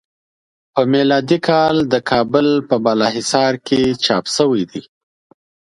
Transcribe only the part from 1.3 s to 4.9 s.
کال د کابل په بالا حصار کې چاپ شوی دی.